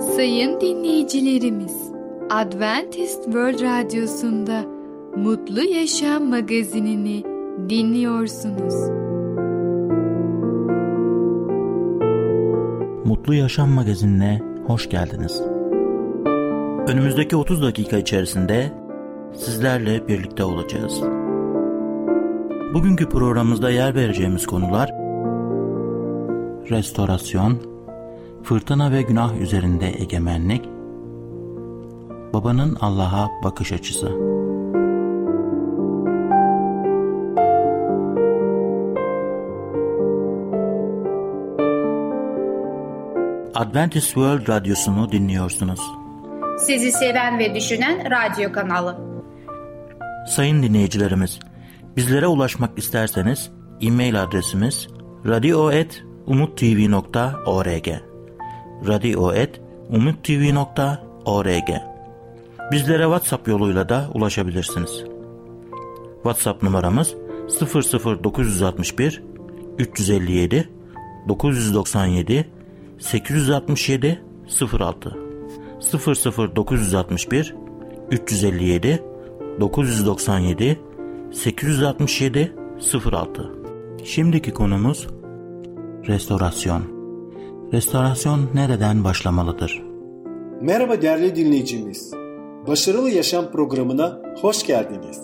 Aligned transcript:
Sayın 0.00 0.60
dinleyicilerimiz, 0.60 1.92
Adventist 2.30 3.24
World 3.24 3.60
Radyosu'nda 3.60 4.64
Mutlu 5.16 5.62
Yaşam 5.62 6.24
magazinini 6.24 7.24
dinliyorsunuz. 7.68 8.74
Mutlu 13.04 13.34
Yaşam 13.34 13.70
magazinine 13.70 14.40
hoş 14.66 14.88
geldiniz. 14.88 15.42
Önümüzdeki 16.88 17.36
30 17.36 17.62
dakika 17.62 17.96
içerisinde 17.96 18.72
sizlerle 19.34 20.08
birlikte 20.08 20.44
olacağız. 20.44 21.02
Bugünkü 22.74 23.08
programımızda 23.08 23.70
yer 23.70 23.94
vereceğimiz 23.94 24.46
konular 24.46 24.90
restorasyon, 26.70 27.73
fırtına 28.44 28.92
ve 28.92 29.02
günah 29.02 29.40
üzerinde 29.40 29.88
egemenlik, 29.88 30.64
babanın 32.32 32.76
Allah'a 32.80 33.30
bakış 33.44 33.72
açısı. 33.72 34.06
Adventist 43.54 44.06
World 44.06 44.48
Radyosu'nu 44.48 45.12
dinliyorsunuz. 45.12 45.80
Sizi 46.58 46.92
seven 46.92 47.38
ve 47.38 47.54
düşünen 47.54 48.10
radyo 48.10 48.52
kanalı. 48.52 48.98
Sayın 50.28 50.62
dinleyicilerimiz, 50.62 51.38
bizlere 51.96 52.26
ulaşmak 52.26 52.78
isterseniz 52.78 53.50
e-mail 53.80 54.22
adresimiz 54.22 54.88
radio.umutv.org 55.26 58.13
radio.umutv.org 58.86 61.70
Bizlere 62.72 63.02
WhatsApp 63.02 63.48
yoluyla 63.48 63.88
da 63.88 64.10
ulaşabilirsiniz. 64.14 65.04
WhatsApp 66.14 66.62
numaramız 66.62 67.14
00961 68.24 69.22
357 69.78 70.68
997 71.28 72.46
867 72.98 74.22
06 74.48 75.16
00961 76.56 77.54
357 78.10 79.02
997 79.60 80.78
867 81.32 82.52
06 83.04 83.50
Şimdiki 84.04 84.50
konumuz 84.50 85.06
restorasyon. 86.08 86.93
Restorasyon 87.74 88.40
nereden 88.54 89.04
başlamalıdır? 89.04 89.82
Merhaba 90.60 91.02
değerli 91.02 91.36
dinleyicimiz. 91.36 92.14
Başarılı 92.66 93.10
Yaşam 93.10 93.50
programına 93.50 94.22
hoş 94.40 94.66
geldiniz. 94.66 95.20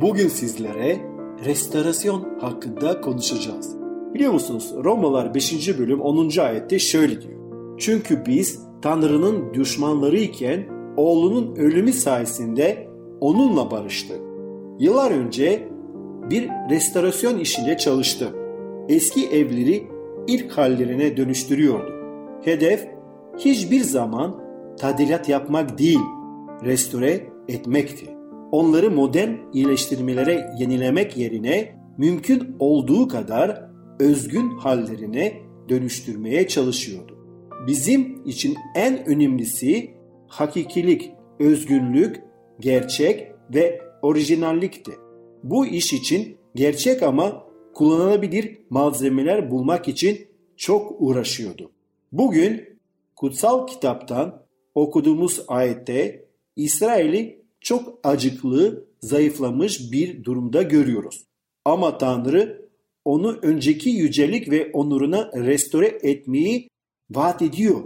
Bugün 0.00 0.28
sizlere 0.28 1.00
restorasyon 1.44 2.38
hakkında 2.40 3.00
konuşacağız. 3.00 3.76
Biliyor 4.14 4.32
musunuz 4.32 4.72
Romalar 4.84 5.34
5. 5.34 5.78
bölüm 5.78 6.00
10. 6.00 6.38
ayette 6.38 6.78
şöyle 6.78 7.22
diyor. 7.22 7.40
Çünkü 7.78 8.26
biz 8.26 8.60
Tanrı'nın 8.82 9.54
düşmanları 9.54 10.18
iken 10.18 10.66
oğlunun 10.96 11.56
ölümü 11.56 11.92
sayesinde 11.92 12.88
onunla 13.20 13.70
barıştık. 13.70 14.20
Yıllar 14.78 15.10
önce 15.10 15.68
bir 16.30 16.48
restorasyon 16.70 17.38
işinde 17.38 17.76
çalıştım. 17.76 18.30
Eski 18.88 19.26
evleri 19.26 19.86
ilk 20.26 20.52
hallerine 20.52 21.16
dönüştürüyordu. 21.16 21.93
Hedef 22.44 22.88
hiçbir 23.38 23.80
zaman 23.80 24.44
tadilat 24.78 25.28
yapmak 25.28 25.78
değil, 25.78 26.00
restore 26.64 27.26
etmekti. 27.48 28.06
Onları 28.52 28.90
modern 28.90 29.30
iyileştirmelere 29.52 30.50
yenilemek 30.58 31.16
yerine 31.16 31.76
mümkün 31.98 32.56
olduğu 32.58 33.08
kadar 33.08 33.70
özgün 34.00 34.50
hallerine 34.50 35.32
dönüştürmeye 35.68 36.48
çalışıyordu. 36.48 37.18
Bizim 37.66 38.22
için 38.26 38.56
en 38.74 39.08
önemlisi 39.08 39.90
hakikilik, 40.28 41.12
özgünlük, 41.40 42.22
gerçek 42.60 43.32
ve 43.54 43.80
orijinallikti. 44.02 44.92
Bu 45.42 45.66
iş 45.66 45.92
için 45.92 46.36
gerçek 46.54 47.02
ama 47.02 47.42
kullanılabilir 47.74 48.58
malzemeler 48.70 49.50
bulmak 49.50 49.88
için 49.88 50.18
çok 50.56 50.96
uğraşıyordu. 50.98 51.73
Bugün 52.14 52.78
kutsal 53.16 53.66
kitaptan 53.66 54.46
okuduğumuz 54.74 55.44
ayette 55.48 56.28
İsrail'i 56.56 57.44
çok 57.60 58.00
acıklı, 58.02 58.88
zayıflamış 59.00 59.92
bir 59.92 60.24
durumda 60.24 60.62
görüyoruz. 60.62 61.24
Ama 61.64 61.98
Tanrı 61.98 62.68
onu 63.04 63.38
önceki 63.42 63.90
yücelik 63.90 64.50
ve 64.50 64.70
onuruna 64.72 65.30
restore 65.34 65.98
etmeyi 66.02 66.68
vaat 67.10 67.42
ediyor. 67.42 67.84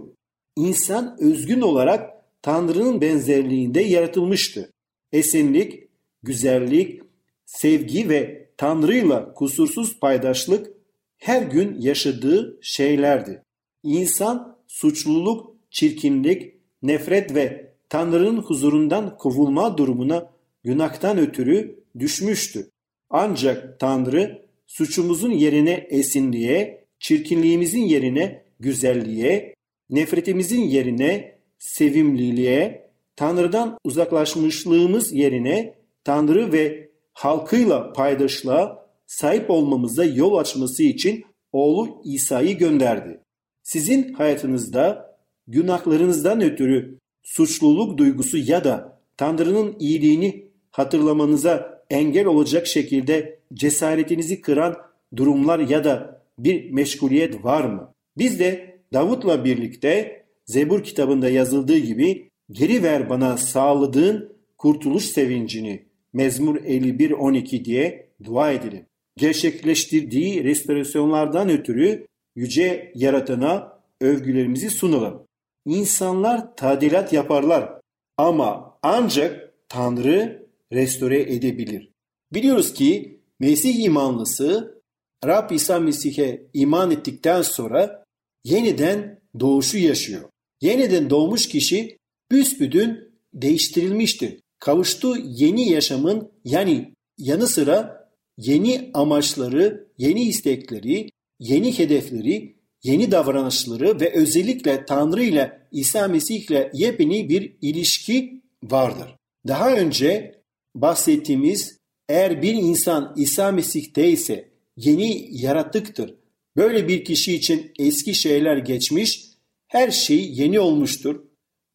İnsan 0.57 1.17
özgün 1.21 1.61
olarak 1.61 2.11
Tanrı'nın 2.43 3.01
benzerliğinde 3.01 3.81
yaratılmıştı. 3.81 4.71
Esenlik, 5.13 5.89
güzellik, 6.23 7.03
sevgi 7.47 8.09
ve 8.09 8.51
Tanrı'yla 8.57 9.35
kusursuz 9.35 10.01
paydaşlık 10.01 10.73
her 11.19 11.43
gün 11.43 11.81
yaşadığı 11.81 12.59
şeylerdi. 12.63 13.43
İnsan 13.83 14.57
suçluluk, 14.67 15.55
çirkinlik, 15.71 16.55
nefret 16.83 17.35
ve 17.35 17.75
Tanrı'nın 17.89 18.37
huzurundan 18.43 19.17
kovulma 19.17 19.79
durumuna 19.79 20.31
günahtan 20.65 21.19
ötürü 21.19 21.85
düşmüştü. 21.99 22.71
Ancak 23.11 23.81
Tanrı 23.81 24.47
suçumuzun 24.67 25.31
yerine 25.31 25.87
esinliğe, 25.91 26.85
çirkinliğimizin 26.99 27.83
yerine 27.83 28.43
güzelliğe, 28.61 29.55
nefretimizin 29.91 30.63
yerine 30.63 31.39
sevimliliğe, 31.59 32.91
Tanrı'dan 33.17 33.79
uzaklaşmışlığımız 33.85 35.13
yerine 35.13 35.75
Tanrı 36.05 36.53
ve 36.53 36.91
halkıyla 37.13 37.93
paydaşlığa 37.93 38.89
sahip 39.07 39.51
olmamıza 39.51 40.05
yol 40.05 40.37
açması 40.37 40.83
için 40.83 41.25
oğlu 41.53 42.03
İsa'yı 42.05 42.59
gönderdi. 42.59 43.21
Sizin 43.69 44.13
hayatınızda 44.13 45.15
günahlarınızdan 45.49 46.41
ötürü 46.41 46.99
suçluluk 47.23 47.99
duygusu 47.99 48.39
ya 48.39 48.65
da 48.65 48.99
Tanrı'nın 49.17 49.77
iyiliğini 49.79 50.45
hatırlamanıza 50.71 51.85
engel 51.91 52.27
olacak 52.27 52.67
şekilde 52.67 53.39
cesaretinizi 53.55 54.41
kıran 54.41 54.77
durumlar 55.17 55.59
ya 55.59 55.85
da 55.85 56.23
bir 56.39 56.71
meşguliyet 56.71 57.45
var 57.45 57.65
mı? 57.65 57.95
Biz 58.19 58.41
de 58.41 58.79
Davut'la 58.93 59.45
birlikte 59.45 60.23
Zebur 60.45 60.83
kitabında 60.83 61.29
yazıldığı 61.29 61.79
gibi 61.79 62.29
geri 62.53 62.83
ver 62.83 63.11
bana 63.11 63.37
sağladığın 63.37 64.33
kurtuluş 64.59 65.05
sevincini 65.05 65.83
Mezmur 66.13 66.57
51-12 66.57 67.65
diye 67.65 68.09
dua 68.25 68.53
edelim. 68.53 68.87
Gerçekleştirdiği 69.17 70.45
restorasyonlardan 70.45 71.49
ötürü 71.49 72.08
yüce 72.39 72.93
yaratana 72.95 73.81
övgülerimizi 74.01 74.71
sunalım. 74.71 75.27
İnsanlar 75.67 76.57
tadilat 76.57 77.13
yaparlar 77.13 77.81
ama 78.17 78.79
ancak 78.83 79.55
Tanrı 79.69 80.47
restore 80.73 81.21
edebilir. 81.21 81.93
Biliyoruz 82.33 82.73
ki 82.73 83.21
Mesih 83.41 83.85
imanlısı 83.85 84.81
Rab 85.27 85.51
İsa 85.51 85.81
Mesih'e 85.81 86.47
iman 86.55 86.91
ettikten 86.91 87.43
sonra 87.43 88.05
yeniden 88.45 89.21
doğuşu 89.41 89.79
yaşıyor. 89.79 90.31
Yeniden 90.61 91.11
doğmuş 91.11 91.49
kişi 91.49 91.99
büsbüdün 92.31 92.99
değiştirilmiştir. 93.35 94.41
Kavuştuğu 94.59 95.17
yeni 95.17 95.71
yaşamın 95.71 96.33
yani 96.45 96.95
yanı 97.19 97.47
sıra 97.47 98.09
yeni 98.37 98.91
amaçları, 98.95 99.89
yeni 99.99 100.25
istekleri, 100.25 101.11
yeni 101.41 101.79
hedefleri, 101.79 102.57
yeni 102.83 103.11
davranışları 103.11 104.01
ve 104.01 104.13
özellikle 104.15 104.85
Tanrı 104.85 105.23
ile 105.23 105.69
İsa 105.73 106.09
Mesih 106.09 106.51
ile 106.51 106.71
yepyeni 106.75 107.29
bir 107.29 107.57
ilişki 107.63 108.43
vardır. 108.65 109.17
Daha 109.47 109.77
önce 109.77 110.43
bahsettiğimiz 110.75 111.79
eğer 112.09 112.43
bir 112.43 112.55
insan 112.55 113.15
İsa 113.17 113.53
Mesih'te 113.53 114.09
ise 114.09 114.49
yeni 114.77 115.29
yaratıktır. 115.31 116.15
Böyle 116.57 116.89
bir 116.89 117.05
kişi 117.05 117.35
için 117.35 117.73
eski 117.79 118.15
şeyler 118.15 118.57
geçmiş, 118.57 119.29
her 119.69 119.91
şey 119.91 120.33
yeni 120.33 120.61
olmuştur. 120.61 121.25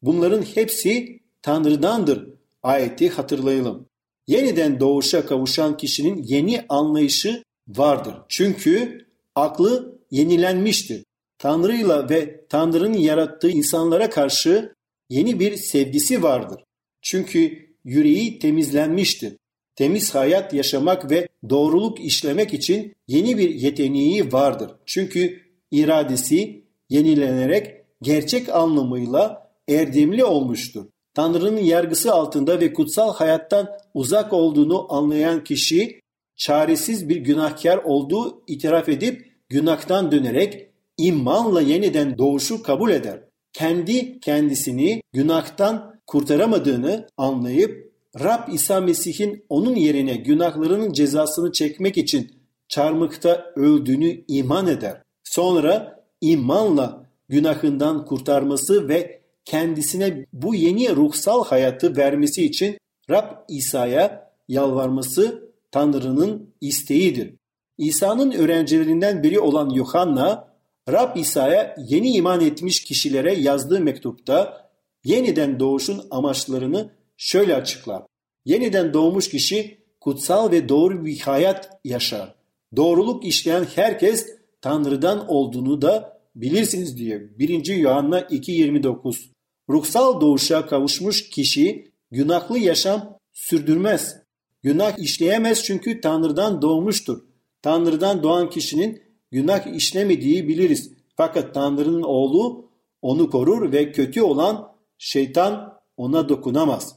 Bunların 0.02 0.42
hepsi 0.42 1.20
Tanrı'dandır. 1.42 2.28
Ayeti 2.62 3.08
hatırlayalım. 3.08 3.88
Yeniden 4.26 4.80
doğuşa 4.80 5.26
kavuşan 5.26 5.76
kişinin 5.76 6.22
yeni 6.22 6.64
anlayışı 6.68 7.42
vardır. 7.68 8.14
Çünkü 8.28 9.03
aklı 9.34 9.98
yenilenmiştir. 10.10 11.04
Tanrı'yla 11.38 12.10
ve 12.10 12.46
Tanrı'nın 12.48 12.98
yarattığı 12.98 13.50
insanlara 13.50 14.10
karşı 14.10 14.74
yeni 15.10 15.40
bir 15.40 15.56
sevgisi 15.56 16.22
vardır. 16.22 16.64
Çünkü 17.02 17.68
yüreği 17.84 18.38
temizlenmiştir. 18.38 19.36
Temiz 19.76 20.14
hayat 20.14 20.54
yaşamak 20.54 21.10
ve 21.10 21.28
doğruluk 21.50 22.00
işlemek 22.00 22.54
için 22.54 22.94
yeni 23.08 23.38
bir 23.38 23.54
yeteneği 23.54 24.32
vardır. 24.32 24.70
Çünkü 24.86 25.40
iradesi 25.70 26.64
yenilenerek 26.90 27.84
gerçek 28.02 28.48
anlamıyla 28.48 29.50
erdemli 29.68 30.24
olmuştur. 30.24 30.84
Tanrı'nın 31.14 31.60
yargısı 31.60 32.12
altında 32.12 32.60
ve 32.60 32.72
kutsal 32.72 33.14
hayattan 33.14 33.68
uzak 33.94 34.32
olduğunu 34.32 34.92
anlayan 34.92 35.44
kişi 35.44 36.00
çaresiz 36.36 37.08
bir 37.08 37.16
günahkar 37.16 37.78
olduğu 37.78 38.42
itiraf 38.46 38.88
edip 38.88 39.32
günahtan 39.48 40.12
dönerek 40.12 40.68
imanla 40.98 41.60
yeniden 41.60 42.18
doğuşu 42.18 42.62
kabul 42.62 42.90
eder. 42.90 43.20
Kendi 43.52 44.20
kendisini 44.20 45.02
günahtan 45.12 46.00
kurtaramadığını 46.06 47.06
anlayıp 47.16 47.92
Rab 48.20 48.52
İsa 48.52 48.80
Mesih'in 48.80 49.44
onun 49.48 49.74
yerine 49.74 50.16
günahlarının 50.16 50.92
cezasını 50.92 51.52
çekmek 51.52 51.98
için 51.98 52.32
çarmıkta 52.68 53.52
öldüğünü 53.56 54.24
iman 54.28 54.66
eder. 54.66 55.02
Sonra 55.24 56.04
imanla 56.20 57.06
günahından 57.28 58.04
kurtarması 58.04 58.88
ve 58.88 59.20
kendisine 59.44 60.26
bu 60.32 60.54
yeni 60.54 60.96
ruhsal 60.96 61.44
hayatı 61.44 61.96
vermesi 61.96 62.44
için 62.44 62.78
Rab 63.10 63.30
İsa'ya 63.48 64.30
yalvarması 64.48 65.53
Tanrı'nın 65.74 66.54
isteğidir. 66.60 67.34
İsa'nın 67.78 68.30
öğrencilerinden 68.30 69.22
biri 69.22 69.40
olan 69.40 69.70
Yuhanna, 69.70 70.48
Rab 70.88 71.16
İsa'ya 71.16 71.76
yeni 71.88 72.10
iman 72.12 72.40
etmiş 72.40 72.84
kişilere 72.84 73.34
yazdığı 73.34 73.80
mektupta 73.80 74.70
yeniden 75.04 75.60
doğuşun 75.60 76.06
amaçlarını 76.10 76.90
şöyle 77.16 77.56
açıklar. 77.56 78.02
Yeniden 78.44 78.94
doğmuş 78.94 79.28
kişi 79.28 79.78
kutsal 80.00 80.50
ve 80.50 80.68
doğru 80.68 81.04
bir 81.04 81.20
hayat 81.20 81.70
yaşar. 81.84 82.34
Doğruluk 82.76 83.24
işleyen 83.24 83.66
herkes 83.74 84.26
Tanrı'dan 84.60 85.28
olduğunu 85.28 85.82
da 85.82 86.20
bilirsiniz 86.34 86.98
diye 86.98 87.38
1. 87.38 87.66
Yuhanna 87.66 88.20
2.29. 88.20 89.16
Ruhsal 89.70 90.20
doğuşa 90.20 90.66
kavuşmuş 90.66 91.30
kişi 91.30 91.92
günahlı 92.10 92.58
yaşam 92.58 93.18
sürdürmez. 93.32 94.23
Günah 94.64 94.98
işleyemez 94.98 95.62
çünkü 95.62 96.00
Tanrı'dan 96.00 96.62
doğmuştur. 96.62 97.22
Tanrı'dan 97.62 98.22
doğan 98.22 98.50
kişinin 98.50 99.02
günah 99.30 99.76
işlemediği 99.76 100.48
biliriz. 100.48 100.92
Fakat 101.16 101.54
Tanrı'nın 101.54 102.02
oğlu 102.02 102.70
onu 103.02 103.30
korur 103.30 103.72
ve 103.72 103.92
kötü 103.92 104.22
olan 104.22 104.72
şeytan 104.98 105.78
ona 105.96 106.28
dokunamaz. 106.28 106.96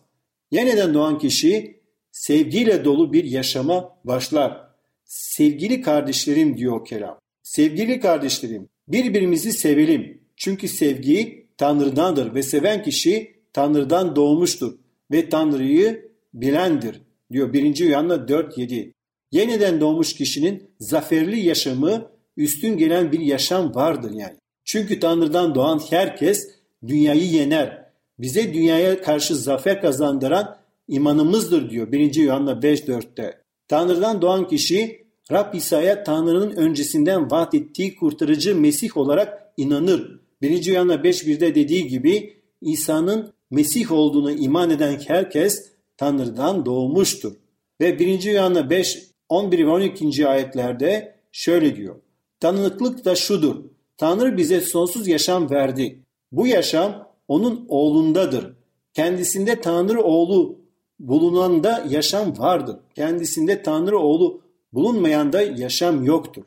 Yeniden 0.52 0.94
doğan 0.94 1.18
kişi 1.18 1.82
sevgiyle 2.12 2.86
dolu 2.86 3.14
bir 3.14 3.24
yaşama 3.24 3.98
başlar. 4.04 4.68
Sevgili 5.06 5.82
kardeşlerim 5.82 6.58
diyor 6.58 6.86
kelam. 6.86 7.20
Sevgili 7.44 8.00
kardeşlerim 8.00 8.70
birbirimizi 8.88 9.54
sevelim. 9.54 10.22
Çünkü 10.36 10.68
sevgi 10.68 11.48
Tanrı'dandır 11.58 12.34
ve 12.34 12.44
seven 12.44 12.84
kişi 12.84 13.36
Tanrı'dan 13.54 14.16
doğmuştur 14.16 14.78
ve 15.12 15.30
Tanrı'yı 15.30 16.12
bilendir 16.34 17.07
diyor 17.32 17.54
1. 17.54 17.78
Yuhanna 17.78 18.16
4.7. 18.16 18.92
Yeniden 19.32 19.82
doğmuş 19.82 20.14
kişinin 20.14 20.72
zaferli 20.80 21.40
yaşamı 21.40 22.12
üstün 22.38 22.78
gelen 22.78 23.12
bir 23.12 23.20
yaşam 23.20 23.76
vardır 23.76 24.12
yani. 24.12 24.36
Çünkü 24.66 25.00
Tanrı'dan 25.00 25.56
doğan 25.56 25.82
herkes 25.90 26.48
dünyayı 26.88 27.26
yener. 27.26 27.88
Bize 28.20 28.54
dünyaya 28.54 29.02
karşı 29.02 29.36
zafer 29.36 29.82
kazandıran 29.82 30.58
imanımızdır 30.88 31.70
diyor 31.70 31.92
1. 31.92 32.16
Yuhanna 32.16 32.52
5.4'te. 32.52 33.42
Tanrı'dan 33.68 34.22
doğan 34.22 34.48
kişi 34.48 35.08
Rab 35.32 35.54
İsa'ya 35.54 36.04
Tanrı'nın 36.04 36.56
öncesinden 36.56 37.32
vaat 37.32 37.54
ettiği 37.54 37.96
kurtarıcı 37.96 38.56
Mesih 38.56 38.98
olarak 38.98 39.54
inanır. 39.58 40.20
1. 40.42 40.66
Yuhanna 40.66 40.96
5.1'de 40.96 41.56
dediği 41.56 41.88
gibi 41.88 42.38
İsa'nın 42.62 43.34
Mesih 43.52 43.92
olduğuna 43.92 44.32
iman 44.32 44.70
eden 44.70 45.00
herkes 45.08 45.77
Tanrı'dan 45.98 46.66
doğmuştur. 46.66 47.34
Ve 47.82 48.00
1. 48.00 48.24
Yuhanna 48.24 48.70
5, 48.70 49.08
11 49.30 49.66
ve 49.66 49.70
12. 49.70 50.28
ayetlerde 50.28 51.16
şöyle 51.32 51.76
diyor. 51.76 51.96
Tanıklık 52.40 53.06
da 53.06 53.16
şudur. 53.16 53.56
Tanrı 53.98 54.38
bize 54.38 54.62
sonsuz 54.62 55.08
yaşam 55.08 55.50
verdi. 55.50 56.04
Bu 56.32 56.48
yaşam 56.48 57.08
onun 57.28 57.66
oğlundadır. 57.70 58.54
Kendisinde 58.94 59.62
Tanrı 59.62 60.04
oğlu 60.04 60.60
bulunanda 61.00 61.86
yaşam 61.90 62.38
vardır. 62.38 62.76
Kendisinde 62.96 63.64
Tanrı 63.64 64.00
oğlu 64.00 64.42
bulunmayanda 64.74 65.42
yaşam 65.42 66.04
yoktur. 66.04 66.44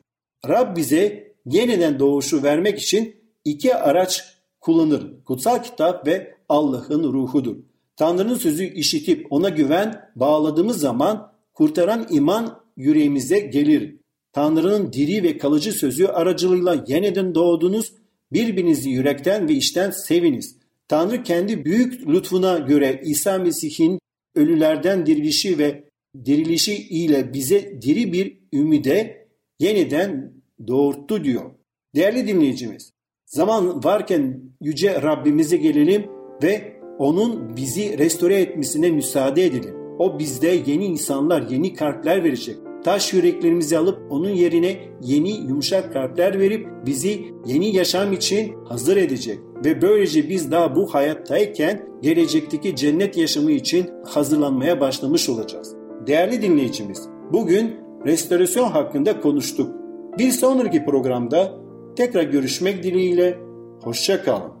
Rab 0.47 0.77
bize 0.77 1.33
yeniden 1.45 1.99
doğuşu 1.99 2.43
vermek 2.43 2.79
için 2.79 3.15
iki 3.45 3.75
araç 3.75 4.37
kullanır. 4.59 5.23
Kutsal 5.25 5.63
kitap 5.63 6.07
ve 6.07 6.35
Allah'ın 6.49 7.13
ruhudur. 7.13 7.55
Tanrı'nın 8.01 8.35
sözü 8.35 8.63
işitip 8.63 9.27
ona 9.29 9.49
güven 9.49 10.09
bağladığımız 10.15 10.79
zaman 10.79 11.31
kurtaran 11.53 12.07
iman 12.09 12.63
yüreğimize 12.77 13.39
gelir. 13.39 13.95
Tanrı'nın 14.33 14.93
diri 14.93 15.23
ve 15.23 15.37
kalıcı 15.37 15.71
sözü 15.71 16.05
aracılığıyla 16.05 16.85
yeniden 16.87 17.35
doğdunuz, 17.35 17.93
birbirinizi 18.33 18.89
yürekten 18.89 19.49
ve 19.49 19.53
içten 19.53 19.91
seviniz. 19.91 20.55
Tanrı 20.87 21.23
kendi 21.23 21.65
büyük 21.65 22.07
lütfuna 22.07 22.57
göre 22.57 23.01
İsa 23.05 23.37
Mesih'in 23.37 23.99
ölülerden 24.35 25.05
dirilişi 25.05 25.57
ve 25.57 25.83
dirilişi 26.25 26.75
ile 26.75 27.33
bize 27.33 27.81
diri 27.81 28.13
bir 28.13 28.37
ümide 28.53 29.27
yeniden 29.59 30.33
doğurttu 30.67 31.23
diyor. 31.23 31.51
Değerli 31.95 32.27
dinleyicimiz, 32.27 32.91
zaman 33.25 33.83
varken 33.83 34.41
yüce 34.61 35.01
Rabbimize 35.01 35.57
gelelim 35.57 36.05
ve 36.43 36.80
onun 36.99 37.55
bizi 37.55 37.97
restore 37.97 38.35
etmesine 38.35 38.91
müsaade 38.91 39.45
edelim. 39.45 39.75
O 39.99 40.19
bizde 40.19 40.61
yeni 40.65 40.85
insanlar, 40.85 41.41
yeni 41.49 41.73
kalpler 41.73 42.23
verecek. 42.23 42.57
Taş 42.83 43.13
yüreklerimizi 43.13 43.77
alıp 43.77 43.99
onun 44.09 44.29
yerine 44.29 44.75
yeni 45.01 45.31
yumuşak 45.31 45.93
kalpler 45.93 46.39
verip 46.39 46.67
bizi 46.85 47.21
yeni 47.45 47.75
yaşam 47.75 48.13
için 48.13 48.53
hazır 48.65 48.97
edecek. 48.97 49.39
Ve 49.65 49.81
böylece 49.81 50.29
biz 50.29 50.51
daha 50.51 50.75
bu 50.75 50.93
hayattayken 50.93 51.87
gelecekteki 52.01 52.75
cennet 52.75 53.17
yaşamı 53.17 53.51
için 53.51 53.89
hazırlanmaya 54.05 54.79
başlamış 54.79 55.29
olacağız. 55.29 55.75
Değerli 56.07 56.41
dinleyicimiz, 56.41 57.07
bugün 57.33 57.75
restorasyon 58.05 58.69
hakkında 58.69 59.21
konuştuk. 59.21 59.71
Bir 60.17 60.31
sonraki 60.31 60.85
programda 60.85 61.53
tekrar 61.95 62.23
görüşmek 62.23 62.83
dileğiyle, 62.83 63.37
hoşça 63.83 64.23
kalın. 64.23 64.60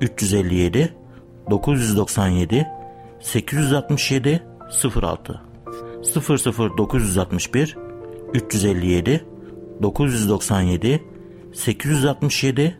357 0.00 0.94
997 1.50 2.66
867 3.20 4.42
06 5.02 5.40
00 6.02 6.78
961 6.78 7.76
357 8.34 9.24
997 9.82 11.02
867 11.52 12.78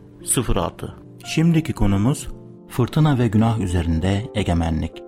06 0.55 0.95
Şimdiki 1.25 1.73
konumuz 1.73 2.27
fırtına 2.69 3.19
ve 3.19 3.27
günah 3.27 3.59
üzerinde 3.59 4.23
egemenlik. 4.35 5.03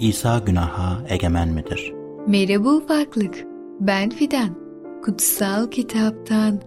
İsa 0.00 0.38
günaha 0.38 1.02
egemen 1.08 1.48
midir? 1.48 1.92
Merhaba 2.26 2.68
ufaklık. 2.68 3.44
Ben 3.80 4.10
Fidan. 4.10 4.62
Kutsal 5.04 5.70
Kitaptan 5.70 6.60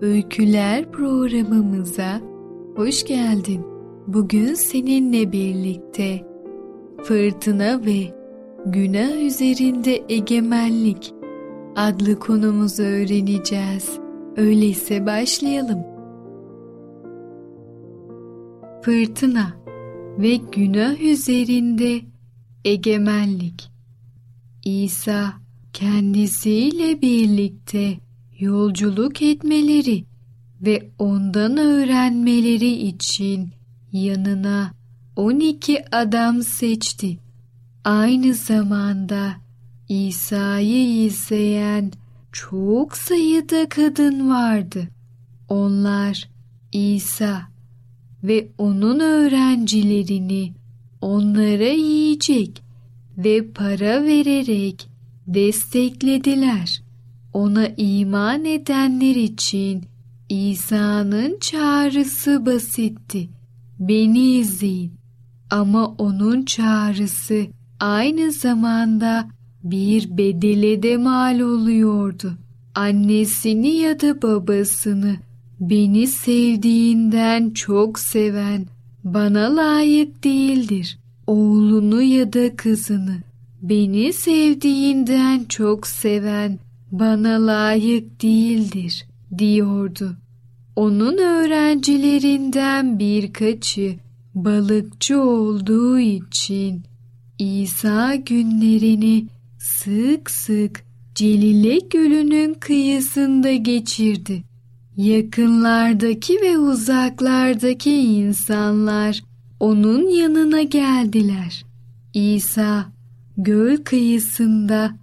Öyküler 0.00 0.92
programımıza 0.92 2.20
hoş 2.76 3.04
geldin. 3.04 3.73
Bugün 4.06 4.54
seninle 4.54 5.32
birlikte 5.32 6.26
fırtına 7.04 7.84
ve 7.84 8.14
günah 8.66 9.22
üzerinde 9.22 10.04
egemenlik 10.08 11.12
adlı 11.76 12.18
konumuzu 12.18 12.82
öğreneceğiz. 12.82 13.98
Öyleyse 14.36 15.06
başlayalım. 15.06 15.94
fırtına 18.84 19.56
ve 20.18 20.36
günah 20.36 21.00
üzerinde 21.00 22.00
egemenlik. 22.64 23.70
İsa 24.64 25.32
kendisiyle 25.72 27.02
birlikte 27.02 27.98
yolculuk 28.38 29.22
etmeleri 29.22 30.04
ve 30.62 30.90
ondan 30.98 31.56
öğrenmeleri 31.56 32.72
için 32.72 33.48
yanına 33.94 34.72
12 35.16 35.84
adam 35.92 36.42
seçti. 36.42 37.18
Aynı 37.84 38.34
zamanda 38.34 39.36
İsa'yı 39.88 41.04
izleyen 41.04 41.92
çok 42.32 42.96
sayıda 42.96 43.68
kadın 43.68 44.30
vardı. 44.30 44.88
Onlar 45.48 46.28
İsa 46.72 47.42
ve 48.24 48.48
onun 48.58 49.00
öğrencilerini 49.00 50.52
onlara 51.00 51.68
yiyecek 51.68 52.62
ve 53.18 53.50
para 53.50 54.04
vererek 54.04 54.88
desteklediler. 55.26 56.82
Ona 57.32 57.68
iman 57.76 58.44
edenler 58.44 59.16
için 59.16 59.84
İsa'nın 60.28 61.38
çağrısı 61.40 62.46
basitti. 62.46 63.28
Beni 63.88 64.36
izleyin. 64.36 64.92
Ama 65.50 65.86
onun 65.86 66.44
çağrısı 66.44 67.46
aynı 67.80 68.32
zamanda 68.32 69.28
bir 69.64 70.18
bedele 70.18 70.82
de 70.82 70.96
mal 70.96 71.40
oluyordu. 71.40 72.32
Annesini 72.74 73.68
ya 73.68 74.00
da 74.00 74.22
babasını 74.22 75.16
beni 75.60 76.06
sevdiğinden 76.06 77.50
çok 77.50 77.98
seven 77.98 78.66
bana 79.04 79.56
layık 79.56 80.24
değildir. 80.24 80.98
Oğlunu 81.26 82.02
ya 82.02 82.32
da 82.32 82.56
kızını 82.56 83.16
beni 83.62 84.12
sevdiğinden 84.12 85.44
çok 85.44 85.86
seven 85.86 86.58
bana 86.92 87.46
layık 87.46 88.22
değildir 88.22 89.06
diyordu. 89.38 90.16
Onun 90.76 91.18
öğrencilerinden 91.18 92.98
birkaçı 92.98 93.96
balıkçı 94.34 95.20
olduğu 95.20 95.98
için 95.98 96.82
İsa 97.38 98.14
günlerini 98.14 99.26
sık 99.58 100.30
sık 100.30 100.84
Celile 101.14 101.78
Gölü'nün 101.78 102.54
kıyısında 102.54 103.52
geçirdi. 103.52 104.44
Yakınlardaki 104.96 106.40
ve 106.42 106.58
uzaklardaki 106.58 107.96
insanlar 107.96 109.22
onun 109.60 110.08
yanına 110.08 110.62
geldiler. 110.62 111.64
İsa 112.14 112.86
göl 113.36 113.76
kıyısında 113.76 114.98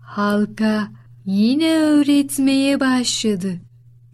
halka 0.00 0.88
yine 1.24 1.72
öğretmeye 1.72 2.80
başladı. 2.80 3.60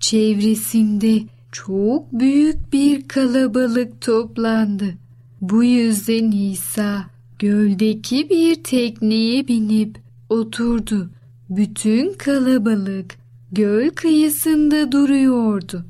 Çevresinde 0.02 1.22
çok 1.52 2.12
büyük 2.12 2.72
bir 2.72 3.08
kalabalık 3.08 4.00
toplandı. 4.00 4.94
Bu 5.40 5.64
yüzden 5.64 6.30
İsa 6.30 7.04
göldeki 7.38 8.30
bir 8.30 8.64
tekneye 8.64 9.48
binip 9.48 9.98
oturdu. 10.28 11.10
Bütün 11.50 12.12
kalabalık 12.12 13.14
göl 13.52 13.90
kıyısında 13.90 14.92
duruyordu. 14.92 15.86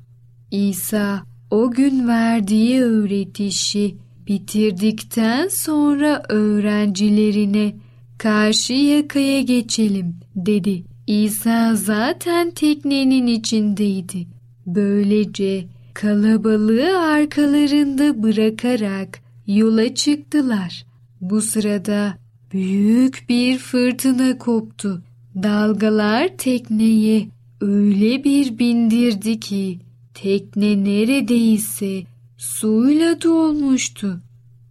İsa 0.51 1.23
o 1.51 1.71
gün 1.71 2.09
verdiği 2.09 2.83
öğretişi 2.83 3.97
bitirdikten 4.27 5.49
sonra 5.49 6.23
öğrencilerine 6.29 7.75
karşı 8.19 8.73
yakaya 8.73 9.41
geçelim 9.41 10.17
dedi. 10.37 10.92
İsa 11.07 11.75
zaten 11.75 12.51
teknenin 12.51 13.27
içindeydi. 13.27 14.27
Böylece 14.67 15.65
kalabalığı 15.95 16.99
arkalarında 16.99 18.23
bırakarak 18.23 19.21
yola 19.47 19.95
çıktılar. 19.95 20.87
Bu 21.21 21.43
sırada 21.43 22.15
büyük 22.53 23.25
bir 23.29 23.59
fırtına 23.59 24.39
koptu. 24.39 25.03
Dalgalar 25.43 26.37
tekneyi 26.39 27.29
öyle 27.61 28.25
bir 28.25 28.59
bindirdi 28.59 29.41
ki 29.41 29.79
tekne 30.15 30.85
neredeyse 30.85 32.03
suyla 32.37 33.23
dolmuştu. 33.23 34.21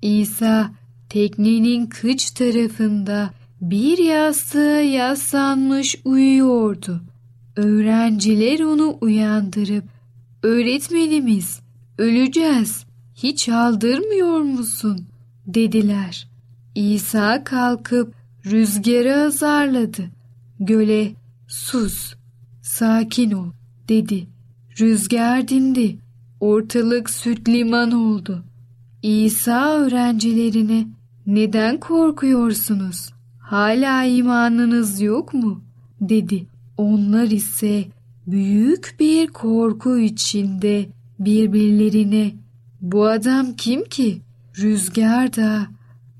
İsa 0.01 0.71
teknenin 1.09 1.85
kıç 1.85 2.31
tarafında 2.31 3.29
bir 3.61 3.97
yastığa 3.97 4.81
yaslanmış 4.81 5.95
uyuyordu. 6.05 7.01
Öğrenciler 7.55 8.59
onu 8.59 8.97
uyandırıp 9.01 9.83
öğretmenimiz 10.43 11.59
öleceğiz 11.97 12.85
hiç 13.15 13.49
aldırmıyor 13.49 14.39
musun 14.39 15.05
dediler. 15.47 16.27
İsa 16.75 17.43
kalkıp 17.43 18.13
rüzgarı 18.45 19.15
azarladı. 19.15 20.03
Göle 20.59 21.11
sus 21.47 22.13
sakin 22.61 23.31
ol 23.31 23.51
dedi. 23.89 24.27
Rüzgar 24.79 25.47
dindi. 25.47 25.97
Ortalık 26.39 27.09
süt 27.09 27.49
liman 27.49 27.91
oldu. 27.91 28.43
İsa 29.03 29.77
öğrencilerine 29.77 30.87
neden 31.25 31.79
korkuyorsunuz? 31.79 33.09
Hala 33.51 34.03
imanınız 34.03 35.01
yok 35.01 35.33
mu? 35.33 35.61
dedi. 36.01 36.45
Onlar 36.77 37.31
ise 37.31 37.85
büyük 38.27 38.95
bir 38.99 39.27
korku 39.27 39.97
içinde 39.97 40.85
birbirlerine 41.19 42.31
bu 42.81 43.05
adam 43.05 43.53
kim 43.53 43.83
ki? 43.83 44.21
Rüzgar 44.59 45.35
da, 45.35 45.67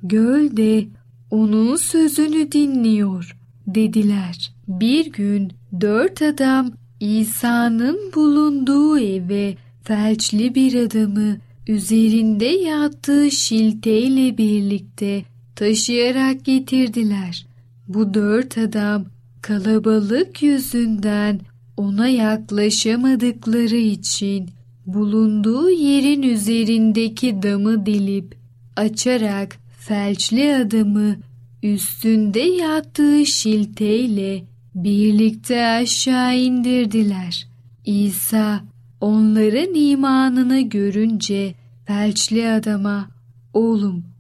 göl 0.04 0.58
de 0.58 0.88
onun 1.30 1.76
sözünü 1.76 2.52
dinliyor 2.52 3.38
dediler. 3.68 4.54
Bir 4.68 5.12
gün 5.12 5.52
dört 5.82 6.22
adam 6.22 6.72
İsa'nın 7.00 8.12
bulunduğu 8.16 9.00
eve 9.00 9.56
felçli 9.84 10.56
bir 10.56 10.76
adamı 10.76 11.38
üzerinde 11.68 12.46
yattığı 12.46 13.32
şilteyle 13.32 14.38
birlikte 14.38 15.31
taşıyarak 15.62 16.46
getirdiler. 16.46 17.46
Bu 17.88 18.14
dört 18.14 18.58
adam 18.58 19.06
kalabalık 19.42 20.44
yüzünden 20.44 21.40
ona 21.78 22.08
yaklaşamadıkları 22.08 23.76
için 23.76 24.50
bulunduğu 24.86 25.70
yerin 25.70 26.22
üzerindeki 26.22 27.44
damı 27.44 27.86
delip 27.86 28.36
açarak 28.76 29.58
felçli 29.80 30.56
adamı 30.56 31.16
üstünde 31.64 32.40
yattığı 32.40 33.26
şilteyle 33.26 34.44
birlikte 34.76 35.66
aşağı 35.66 36.38
indirdiler. 36.38 37.48
İsa 37.86 38.64
onların 39.02 39.76
imanını 39.76 40.62
görünce 40.62 41.54
felçli 41.86 42.50
adama 42.50 43.10
oğlum 43.54 44.11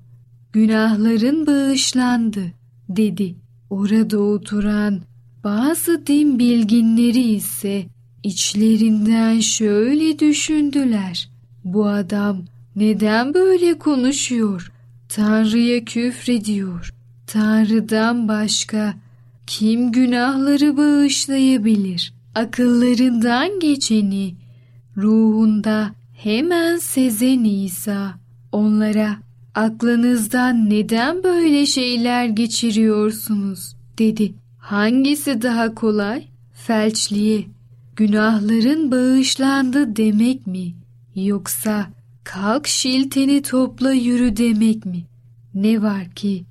günahların 0.53 1.47
bağışlandı 1.47 2.43
dedi. 2.89 3.35
Orada 3.69 4.19
oturan 4.19 5.01
bazı 5.43 6.07
din 6.07 6.39
bilginleri 6.39 7.21
ise 7.21 7.85
içlerinden 8.23 9.39
şöyle 9.39 10.19
düşündüler. 10.19 11.29
Bu 11.63 11.87
adam 11.87 12.45
neden 12.75 13.33
böyle 13.33 13.79
konuşuyor? 13.79 14.71
Tanrı'ya 15.09 15.85
küfrediyor. 15.85 16.93
Tanrı'dan 17.27 18.27
başka 18.27 18.93
kim 19.47 19.91
günahları 19.91 20.77
bağışlayabilir? 20.77 22.13
Akıllarından 22.35 23.59
geçeni 23.59 24.35
ruhunda 24.97 25.95
hemen 26.13 26.77
sezen 26.77 27.43
İsa 27.43 28.13
onlara 28.51 29.17
aklınızdan 29.55 30.69
neden 30.69 31.23
böyle 31.23 31.65
şeyler 31.65 32.25
geçiriyorsunuz 32.25 33.75
dedi. 33.97 34.33
Hangisi 34.57 35.41
daha 35.41 35.75
kolay? 35.75 36.23
Felçliye 36.53 37.45
günahların 37.95 38.91
bağışlandı 38.91 39.95
demek 39.95 40.47
mi? 40.47 40.73
Yoksa 41.15 41.87
kalk 42.23 42.67
şilteni 42.67 43.41
topla 43.41 43.91
yürü 43.91 44.37
demek 44.37 44.85
mi? 44.85 45.03
Ne 45.53 45.81
var 45.81 46.09
ki 46.09 46.43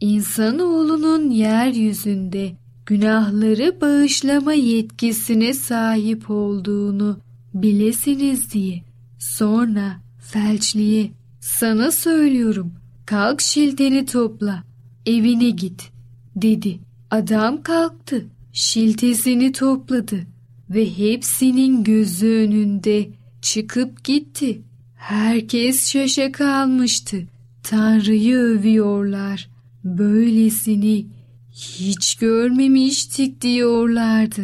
insanoğlunun 0.00 1.30
yeryüzünde 1.30 2.52
günahları 2.86 3.80
bağışlama 3.80 4.52
yetkisine 4.52 5.54
sahip 5.54 6.30
olduğunu 6.30 7.18
bilesiniz 7.54 8.52
diye. 8.52 8.82
Sonra 9.18 10.00
felçliye 10.20 11.10
sana 11.44 11.90
söylüyorum 11.90 12.72
kalk 13.06 13.40
şilteni 13.40 14.06
topla 14.06 14.64
evine 15.06 15.50
git 15.50 15.90
dedi. 16.36 16.78
Adam 17.10 17.62
kalktı 17.62 18.26
şiltesini 18.52 19.52
topladı 19.52 20.26
ve 20.70 20.98
hepsinin 20.98 21.84
gözü 21.84 22.26
önünde 22.26 23.08
çıkıp 23.42 24.04
gitti. 24.04 24.62
Herkes 24.96 25.92
şaşa 25.92 26.32
kalmıştı. 26.32 27.16
Tanrı'yı 27.62 28.36
övüyorlar. 28.36 29.48
Böylesini 29.84 31.06
hiç 31.52 32.14
görmemiştik 32.14 33.40
diyorlardı. 33.40 34.42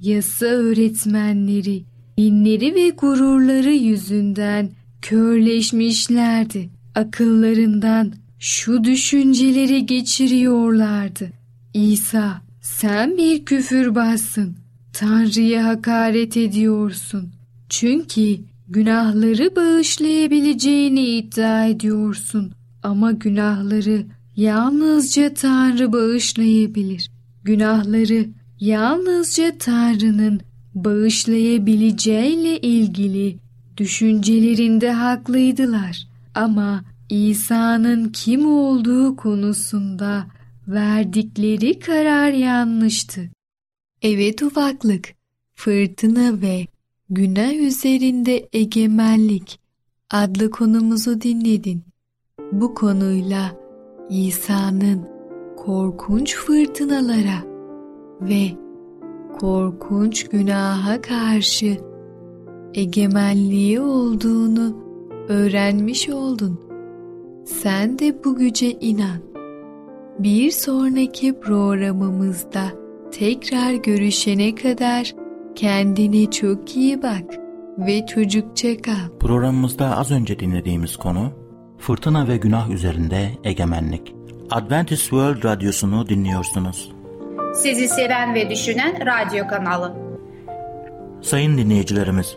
Yasa 0.00 0.46
öğretmenleri, 0.46 1.84
dinleri 2.18 2.74
ve 2.74 2.88
gururları 2.88 3.72
yüzünden 3.72 4.70
körleşmişlerdi. 5.02 6.70
Akıllarından 6.94 8.12
şu 8.38 8.84
düşünceleri 8.84 9.86
geçiriyorlardı. 9.86 11.30
İsa 11.74 12.42
sen 12.60 13.16
bir 13.16 13.44
küfürbazsın. 13.44 14.56
Tanrı'ya 14.92 15.64
hakaret 15.64 16.36
ediyorsun. 16.36 17.32
Çünkü 17.68 18.36
günahları 18.68 19.56
bağışlayabileceğini 19.56 21.06
iddia 21.06 21.66
ediyorsun. 21.66 22.52
Ama 22.82 23.12
günahları 23.12 24.06
yalnızca 24.36 25.34
Tanrı 25.34 25.92
bağışlayabilir. 25.92 27.10
Günahları 27.44 28.28
yalnızca 28.60 29.58
Tanrı'nın 29.58 30.40
bağışlayabileceğiyle 30.74 32.60
ilgili 32.60 33.36
düşüncelerinde 33.80 34.92
haklıydılar. 34.92 36.08
Ama 36.34 36.84
İsa'nın 37.08 38.08
kim 38.08 38.46
olduğu 38.46 39.16
konusunda 39.16 40.26
verdikleri 40.68 41.78
karar 41.78 42.28
yanlıştı. 42.28 43.20
Evet 44.02 44.42
ufaklık, 44.42 45.14
fırtına 45.54 46.40
ve 46.40 46.66
günah 47.10 47.54
üzerinde 47.54 48.48
egemenlik 48.52 49.60
adlı 50.10 50.50
konumuzu 50.50 51.20
dinledin. 51.20 51.82
Bu 52.52 52.74
konuyla 52.74 53.52
İsa'nın 54.10 55.08
korkunç 55.56 56.36
fırtınalara 56.36 57.44
ve 58.20 58.50
korkunç 59.38 60.28
günaha 60.28 61.02
karşı 61.02 61.89
egemenliği 62.74 63.80
olduğunu 63.80 64.76
öğrenmiş 65.28 66.08
oldun. 66.08 66.60
Sen 67.44 67.98
de 67.98 68.24
bu 68.24 68.36
güce 68.36 68.70
inan. 68.70 69.20
Bir 70.18 70.50
sonraki 70.50 71.40
programımızda 71.40 72.64
tekrar 73.12 73.72
görüşene 73.72 74.54
kadar 74.54 75.14
kendine 75.54 76.30
çok 76.30 76.76
iyi 76.76 77.02
bak 77.02 77.24
ve 77.78 78.06
çocukça 78.06 78.76
kal. 78.76 79.18
Programımızda 79.20 79.96
az 79.96 80.10
önce 80.10 80.38
dinlediğimiz 80.38 80.96
konu 80.96 81.32
Fırtına 81.78 82.28
ve 82.28 82.36
Günah 82.36 82.70
üzerinde 82.70 83.28
egemenlik. 83.44 84.14
Adventist 84.50 85.02
World 85.02 85.44
Radyosu'nu 85.44 86.08
dinliyorsunuz. 86.08 86.92
Sizi 87.54 87.88
seven 87.88 88.34
ve 88.34 88.50
düşünen 88.50 88.94
radyo 89.06 89.48
kanalı. 89.48 89.94
Sayın 91.22 91.58
dinleyicilerimiz, 91.58 92.36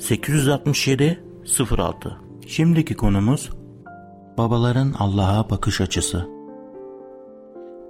867 0.00 1.24
06 1.70 2.16
Şimdiki 2.46 2.94
konumuz 2.94 3.50
babaların 4.38 4.94
Allah'a 4.98 5.50
bakış 5.50 5.80
açısı. 5.80 6.28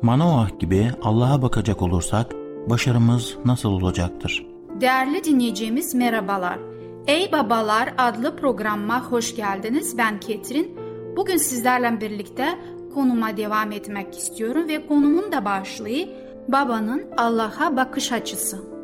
Manoah 0.03 0.59
gibi 0.59 0.91
Allah'a 1.03 1.43
bakacak 1.43 1.83
olursak 1.83 2.33
başarımız 2.71 3.37
nasıl 3.45 3.69
olacaktır? 3.69 4.47
Değerli 4.81 5.25
dinleyicimiz 5.25 5.95
merhabalar. 5.95 6.59
Ey 7.07 7.33
Babalar 7.33 7.95
adlı 7.99 8.37
programıma 8.37 9.05
hoş 9.05 9.37
geldiniz. 9.37 9.99
Ben 9.99 10.21
Ketrin. 10.21 10.79
Bugün 11.17 11.37
sizlerle 11.37 12.01
birlikte 12.01 12.59
konuma 12.95 13.37
devam 13.37 13.73
etmek 13.73 14.19
istiyorum 14.19 14.69
ve 14.69 14.87
konumun 14.87 15.33
da 15.33 15.45
başlığı 15.45 16.09
babanın 16.49 17.05
Allah'a 17.17 17.77
bakış 17.77 18.13
açısı. 18.13 18.80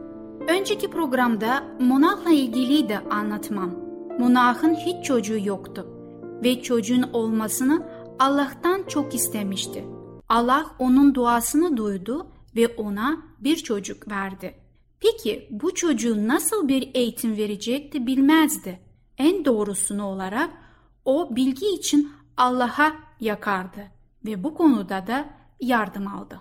Önceki 0.49 0.91
programda 0.91 1.65
Monah'la 1.81 2.31
ilgili 2.31 2.89
de 2.89 2.99
anlatmam. 2.99 3.71
Monah'ın 4.19 4.75
hiç 4.75 5.05
çocuğu 5.05 5.39
yoktu 5.47 5.87
ve 6.45 6.63
çocuğun 6.63 7.03
olmasını 7.13 7.87
Allah'tan 8.19 8.83
çok 8.89 9.15
istemişti. 9.15 9.85
Allah 10.29 10.67
onun 10.79 11.15
duasını 11.15 11.77
duydu 11.77 12.27
ve 12.57 12.69
ona 12.69 13.17
bir 13.39 13.57
çocuk 13.57 14.09
verdi. 14.09 14.55
Peki 15.01 15.49
bu 15.51 15.75
çocuğun 15.75 16.29
nasıl 16.29 16.69
bir 16.69 16.91
eğitim 16.95 17.37
verecekti 17.37 18.07
bilmezdi. 18.07 18.81
En 19.19 19.45
doğrusunu 19.45 20.05
olarak 20.05 20.51
o 21.05 21.37
bilgi 21.37 21.67
için 21.67 22.13
Allah'a 22.37 22.93
yakardı 23.21 23.81
ve 24.27 24.45
bu 24.45 24.55
konuda 24.55 25.07
da 25.07 25.29
yardım 25.61 26.07
aldı. 26.07 26.41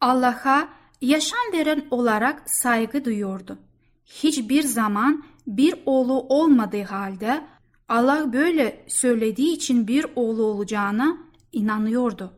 Allah'a 0.00 0.68
yaşam 1.00 1.52
veren 1.52 1.86
olarak 1.90 2.50
saygı 2.50 3.04
duyuyordu. 3.04 3.58
Hiçbir 4.06 4.62
zaman 4.62 5.24
bir 5.46 5.74
oğlu 5.86 6.20
olmadığı 6.20 6.82
halde 6.82 7.44
Allah 7.88 8.32
böyle 8.32 8.84
söylediği 8.88 9.52
için 9.52 9.88
bir 9.88 10.06
oğlu 10.16 10.42
olacağına 10.42 11.18
inanıyordu. 11.52 12.32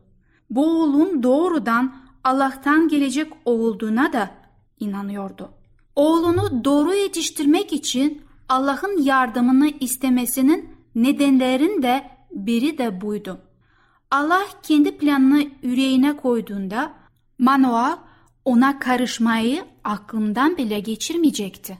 Bu 0.49 0.81
oğlun 0.81 1.23
doğrudan 1.23 1.95
Allah'tan 2.23 2.87
gelecek 2.87 3.33
olduğuna 3.45 4.13
da 4.13 4.31
inanıyordu. 4.79 5.51
Oğlunu 5.95 6.63
doğru 6.63 6.93
yetiştirmek 6.93 7.73
için 7.73 8.21
Allah'ın 8.49 9.01
yardımını 9.01 9.69
istemesinin 9.79 10.69
nedenlerin 10.95 11.83
biri 12.31 12.77
de 12.77 13.01
buydu. 13.01 13.41
Allah 14.11 14.45
kendi 14.63 14.97
planını 14.97 15.43
yüreğine 15.61 16.17
koyduğunda 16.17 16.93
Manoah 17.39 18.08
ona 18.49 18.79
karışmayı 18.79 19.65
aklından 19.83 20.57
bile 20.57 20.79
geçirmeyecekti. 20.79 21.77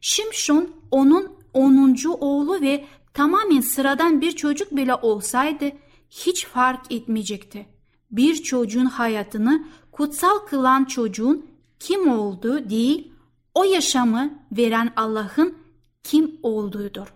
Şimşon 0.00 0.70
onun 0.90 1.32
10. 1.54 1.96
oğlu 2.20 2.60
ve 2.60 2.84
tamamen 3.14 3.60
sıradan 3.60 4.20
bir 4.20 4.32
çocuk 4.32 4.76
bile 4.76 4.94
olsaydı 4.94 5.64
hiç 6.10 6.46
fark 6.46 6.92
etmeyecekti. 6.92 7.66
Bir 8.10 8.34
çocuğun 8.34 8.84
hayatını 8.84 9.64
kutsal 9.92 10.38
kılan 10.38 10.84
çocuğun 10.84 11.46
kim 11.80 12.08
olduğu 12.10 12.70
değil, 12.70 13.12
o 13.54 13.64
yaşamı 13.64 14.30
veren 14.52 14.92
Allah'ın 14.96 15.54
kim 16.02 16.38
olduğudur. 16.42 17.14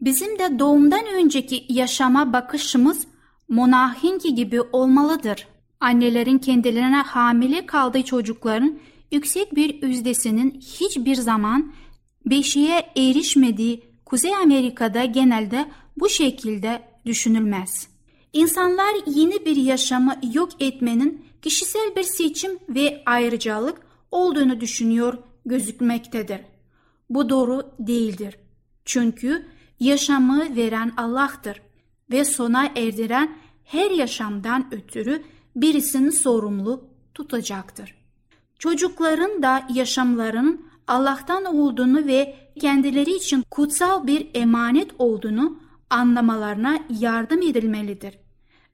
Bizim 0.00 0.38
de 0.38 0.58
doğumdan 0.58 1.06
önceki 1.14 1.66
yaşama 1.68 2.32
bakışımız 2.32 3.06
Monahinki 3.48 4.34
gibi 4.34 4.60
olmalıdır. 4.60 5.46
Annelerin 5.80 6.38
kendilerine 6.38 6.96
hamile 6.96 7.66
kaldığı 7.66 8.02
çocukların 8.02 8.78
yüksek 9.12 9.54
bir 9.54 9.82
yüzdesinin 9.82 10.60
hiçbir 10.60 11.14
zaman 11.14 11.72
beşiğe 12.26 12.92
erişmediği 12.96 13.84
Kuzey 14.04 14.36
Amerika'da 14.36 15.04
genelde 15.04 15.68
bu 15.96 16.08
şekilde 16.08 16.82
düşünülmez. 17.06 17.88
İnsanlar 18.32 18.94
yeni 19.06 19.44
bir 19.44 19.56
yaşamı 19.56 20.14
yok 20.32 20.50
etmenin 20.60 21.24
kişisel 21.42 21.96
bir 21.96 22.02
seçim 22.02 22.58
ve 22.68 23.02
ayrıcalık 23.06 23.80
olduğunu 24.10 24.60
düşünüyor 24.60 25.18
gözükmektedir. 25.46 26.40
Bu 27.10 27.28
doğru 27.28 27.62
değildir. 27.78 28.36
Çünkü 28.84 29.46
yaşamı 29.80 30.56
veren 30.56 30.92
Allah'tır 30.96 31.62
ve 32.10 32.24
sona 32.24 32.66
erdiren 32.76 33.36
her 33.64 33.90
yaşamdan 33.90 34.68
ötürü 34.74 35.22
birisini 35.62 36.12
sorumlu 36.12 36.84
tutacaktır. 37.14 37.94
Çocukların 38.58 39.42
da 39.42 39.66
yaşamlarının 39.74 40.66
Allah'tan 40.86 41.44
olduğunu 41.44 42.06
ve 42.06 42.34
kendileri 42.60 43.10
için 43.14 43.44
kutsal 43.50 44.06
bir 44.06 44.26
emanet 44.34 44.90
olduğunu 44.98 45.60
anlamalarına 45.90 46.78
yardım 47.00 47.42
edilmelidir. 47.42 48.18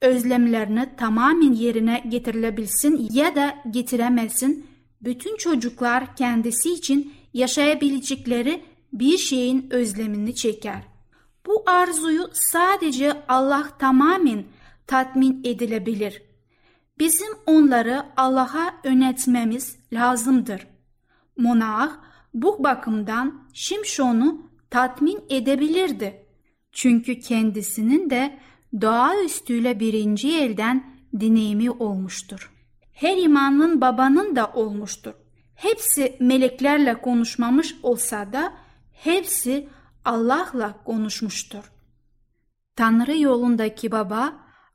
Özlemlerini 0.01 0.88
tamamen 0.97 1.53
yerine 1.53 2.05
getirilebilsin 2.09 3.09
ya 3.12 3.35
da 3.35 3.55
getiremezsin, 3.70 4.66
bütün 5.03 5.37
çocuklar 5.37 6.16
kendisi 6.16 6.73
için 6.75 7.12
yaşayabilecekleri 7.35 8.64
bir 8.92 9.18
şeyin 9.18 9.66
özlemini 9.70 10.35
çeker. 10.35 10.83
Bu 11.47 11.62
arzuyu 11.66 12.31
sadece 12.33 13.23
Allah 13.29 13.68
tamamen 13.79 14.44
tatmin 14.87 15.40
edilebilir. 15.44 16.23
Bizim 16.99 17.29
onları 17.47 18.03
Allah'a 18.17 18.75
yönetmemiz 18.85 19.77
lazımdır. 19.93 20.67
Monah 21.37 21.93
bu 22.35 22.65
bakımdan 22.65 23.49
Şimşon'u 23.53 24.51
tatmin 24.71 25.25
edebilirdi. 25.31 26.27
Çünkü 26.73 27.21
kendisinin 27.21 28.11
de 28.11 28.39
doğaüstüyle 28.81 29.81
birinci 29.81 30.39
elden 30.39 30.95
deneyimi 31.13 31.71
olmuştur. 31.71 32.53
Her 32.93 33.17
imanın 33.17 33.81
babanın 33.81 34.37
da 34.37 34.53
olmuştur. 34.55 35.15
Hepsi 35.55 36.17
meleklerle 36.21 37.01
konuşmamış 37.01 37.77
olsa 37.83 38.33
da 38.33 38.53
hepsi 38.93 39.69
Allah'la 40.05 40.85
konuşmuştur. 40.85 41.73
Tanrı 42.77 43.19
yolundaki 43.19 43.93
baba 43.93 44.33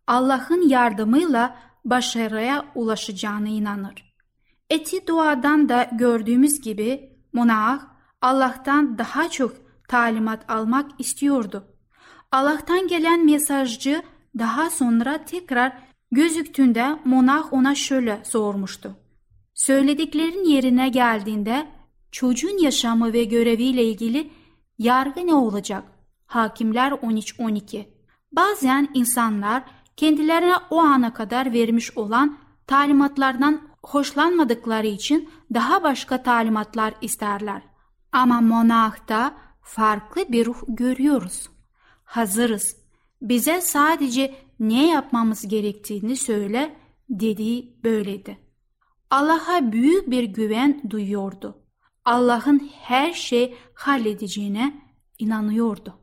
Allah'ın 0.07 0.69
yardımıyla 0.69 1.57
başarıya 1.85 2.65
ulaşacağına 2.75 3.47
inanır. 3.47 4.13
Eti 4.69 5.07
duadan 5.07 5.69
da 5.69 5.89
gördüğümüz 5.93 6.61
gibi 6.61 7.09
Monah 7.33 7.81
Allah'tan 8.21 8.97
daha 8.97 9.29
çok 9.29 9.55
talimat 9.87 10.49
almak 10.49 10.91
istiyordu. 10.99 11.63
Allah'tan 12.31 12.87
gelen 12.87 13.25
mesajcı 13.25 14.03
daha 14.37 14.69
sonra 14.69 15.25
tekrar 15.25 15.77
gözüktüğünde 16.11 16.99
Monah 17.05 17.53
ona 17.53 17.75
şöyle 17.75 18.21
sormuştu. 18.25 18.95
Söylediklerin 19.53 20.43
yerine 20.43 20.89
geldiğinde 20.89 21.67
çocuğun 22.11 22.63
yaşamı 22.63 23.13
ve 23.13 23.23
göreviyle 23.23 23.83
ilgili 23.83 24.31
yargı 24.77 25.27
ne 25.27 25.33
olacak? 25.33 25.83
Hakimler 26.25 26.91
13-12 26.91 27.85
Bazen 28.31 28.89
insanlar 28.93 29.63
kendilerine 29.99 30.55
o 30.69 30.77
ana 30.79 31.13
kadar 31.13 31.53
vermiş 31.53 31.97
olan 31.97 32.37
talimatlardan 32.67 33.61
hoşlanmadıkları 33.83 34.87
için 34.87 35.29
daha 35.53 35.83
başka 35.83 36.23
talimatlar 36.23 36.93
isterler. 37.01 37.61
Ama 38.11 38.41
monahta 38.41 39.37
farklı 39.61 40.31
bir 40.31 40.45
ruh 40.45 40.63
görüyoruz. 40.67 41.49
Hazırız. 42.03 42.75
Bize 43.21 43.61
sadece 43.61 44.35
ne 44.59 44.87
yapmamız 44.87 45.47
gerektiğini 45.47 46.15
söyle 46.15 46.75
dediği 47.09 47.79
böyleydi. 47.83 48.37
Allah'a 49.09 49.71
büyük 49.71 50.09
bir 50.09 50.23
güven 50.23 50.81
duyuyordu. 50.89 51.57
Allah'ın 52.05 52.69
her 52.81 53.13
şey 53.13 53.57
halledeceğine 53.73 54.81
inanıyordu. 55.17 55.93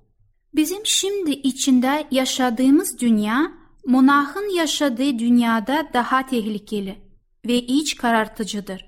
Bizim 0.54 0.86
şimdi 0.86 1.30
içinde 1.30 2.06
yaşadığımız 2.10 3.00
dünya, 3.00 3.65
monahın 3.86 4.54
yaşadığı 4.56 5.18
dünyada 5.18 5.88
daha 5.94 6.26
tehlikeli 6.26 6.98
ve 7.46 7.54
iç 7.54 7.96
karartıcıdır. 7.96 8.86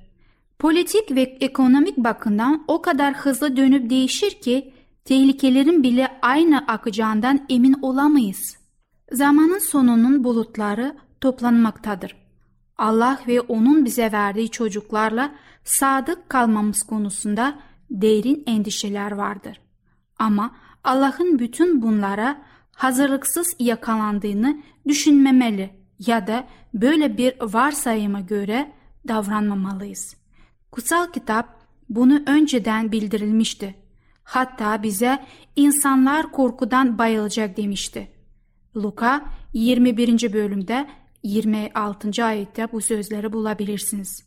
Politik 0.59 1.11
ve 1.11 1.23
ekonomik 1.23 1.97
bakımdan 1.97 2.65
o 2.69 2.83
kadar 2.83 3.15
hızlı 3.15 3.57
dönüp 3.57 3.91
değişir 3.91 4.31
ki 4.31 4.75
tehlikelerin 5.05 5.83
bile 5.83 6.19
aynı 6.23 6.59
akacağından 6.59 7.47
emin 7.49 7.77
olamayız. 7.83 8.57
Zamanın 9.13 9.59
sonunun 9.59 10.25
bulutları 10.25 10.97
toplanmaktadır. 11.21 12.17
Allah 12.79 13.21
ve 13.29 13.41
onun 13.41 13.85
bize 13.85 14.13
verdiği 14.13 14.49
çocuklarla 14.49 15.35
sadık 15.65 16.29
kalmamız 16.29 16.83
konusunda 16.83 17.59
derin 17.91 18.43
endişeler 18.47 19.13
vardır. 19.13 19.61
Ama 20.19 20.55
Allah'ın 20.85 21.39
bütün 21.39 21.83
bunlara 21.83 22.43
hazırlıksız 22.79 23.57
yakalandığını 23.59 24.63
düşünmemeli 24.89 25.71
ya 26.07 26.27
da 26.27 26.49
böyle 26.75 27.19
bir 27.19 27.35
varsayıma 27.41 28.21
göre 28.21 28.73
davranmamalıyız. 29.09 30.17
Kutsal 30.73 31.13
kitap 31.13 31.61
bunu 31.89 32.23
önceden 32.27 32.93
bildirilmişti. 32.93 33.75
Hatta 34.25 34.83
bize 34.83 35.27
insanlar 35.57 36.33
korkudan 36.33 36.99
bayılacak 36.99 37.57
demişti. 37.57 38.13
Luka 38.77 39.25
21. 39.53 40.33
bölümde 40.33 40.89
26. 41.23 42.25
ayette 42.25 42.73
bu 42.73 42.81
sözleri 42.81 43.33
bulabilirsiniz. 43.33 44.25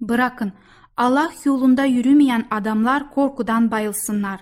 Bırakın 0.00 0.52
Allah 0.96 1.30
yolunda 1.44 1.84
yürümeyen 1.84 2.46
adamlar 2.50 3.10
korkudan 3.10 3.70
bayılsınlar. 3.70 4.40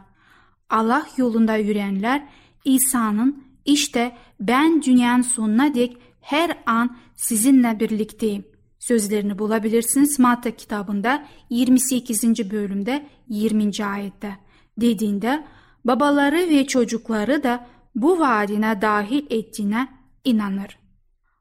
Allah 0.71 1.07
yolunda 1.17 1.57
yürüyenler 1.57 2.29
İsa'nın 2.65 3.45
işte 3.65 4.17
ben 4.41 4.83
dünyanın 4.83 5.23
sonuna 5.23 5.75
dek 5.75 5.97
her 6.21 6.59
an 6.67 6.97
sizinle 7.15 7.81
birlikteyim 7.81 8.45
sözlerini 8.79 9.39
bulabilirsiniz 9.39 10.19
Matta 10.19 10.51
kitabında 10.51 11.27
28. 11.51 12.51
bölümde 12.51 13.07
20. 13.29 13.71
ayette 13.85 14.37
dediğinde 14.79 15.45
babaları 15.85 16.37
ve 16.37 16.67
çocukları 16.67 17.43
da 17.43 17.67
bu 17.95 18.19
vaadine 18.19 18.83
dahil 18.83 19.27
ettiğine 19.31 19.89
inanır. 20.25 20.79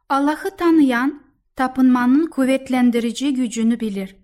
Allah'ı 0.10 0.58
tanıyan 0.58 1.24
tapınmanın 1.56 2.28
kuvvetlendirici 2.28 3.34
gücünü 3.34 3.80
bilir. 3.80 4.16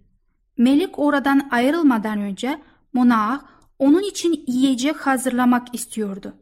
Melik 0.58 1.00
oradan 1.00 1.50
ayrılmadan 1.52 2.20
önce 2.20 2.62
Monah 2.94 3.42
onun 3.80 4.04
için 4.04 4.44
yiyecek 4.48 4.96
hazırlamak 4.96 5.76
istiyordu. 5.76 6.34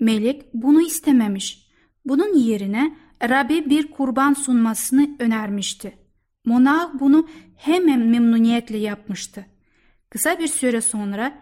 Melik 0.00 0.54
bunu 0.54 0.82
istememiş. 0.82 1.66
Bunun 2.04 2.34
yerine 2.34 2.96
Rabbi 3.22 3.70
bir 3.70 3.90
kurban 3.90 4.32
sunmasını 4.32 5.16
önermişti. 5.18 5.98
Monah 6.44 6.90
bunu 7.00 7.28
hemen 7.56 8.00
memnuniyetle 8.00 8.76
yapmıştı. 8.76 9.46
Kısa 10.10 10.38
bir 10.38 10.48
süre 10.48 10.80
sonra 10.80 11.32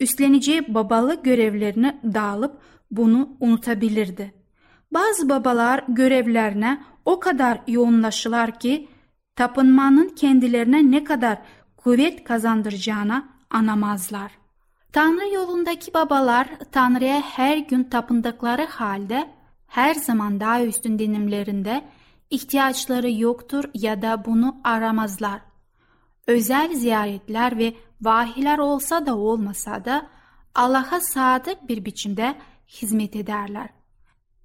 üstleneceği 0.00 0.74
babalık 0.74 1.24
görevlerini 1.24 2.00
dağılıp 2.14 2.60
bunu 2.90 3.36
unutabilirdi. 3.40 4.34
Bazı 4.92 5.28
babalar 5.28 5.84
görevlerine 5.88 6.82
o 7.04 7.20
kadar 7.20 7.60
yoğunlaşırlar 7.66 8.58
ki 8.58 8.88
tapınmanın 9.36 10.08
kendilerine 10.08 10.90
ne 10.90 11.04
kadar 11.04 11.38
kuvvet 11.76 12.24
kazandıracağına 12.24 13.28
anamazlar. 13.50 14.45
Tanrı 14.96 15.34
yolundaki 15.34 15.94
babalar 15.94 16.48
Tanrı'ya 16.72 17.20
her 17.20 17.56
gün 17.56 17.84
tapındıkları 17.84 18.66
halde 18.66 19.30
her 19.66 19.94
zaman 19.94 20.40
daha 20.40 20.64
üstün 20.64 20.98
dinimlerinde 20.98 21.84
ihtiyaçları 22.30 23.10
yoktur 23.10 23.64
ya 23.74 24.02
da 24.02 24.24
bunu 24.24 24.56
aramazlar. 24.64 25.40
Özel 26.26 26.74
ziyaretler 26.74 27.58
ve 27.58 27.74
vahiler 28.00 28.58
olsa 28.58 29.06
da 29.06 29.16
olmasa 29.16 29.84
da 29.84 30.06
Allah'a 30.54 31.00
sadık 31.00 31.68
bir 31.68 31.84
biçimde 31.84 32.34
hizmet 32.68 33.16
ederler. 33.16 33.68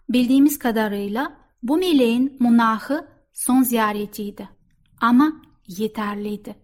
Bildiğimiz 0.09 0.59
kadarıyla 0.59 1.33
bu 1.63 1.77
meleğin 1.77 2.37
monahı 2.39 3.07
son 3.33 3.61
ziyaretiydi 3.61 4.49
ama 5.01 5.41
yeterliydi. 5.67 6.55